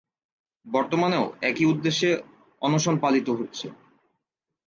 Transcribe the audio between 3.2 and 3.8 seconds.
হচ্ছে।